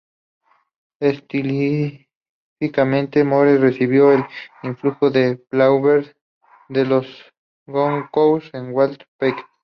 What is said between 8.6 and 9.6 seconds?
Walter Pater.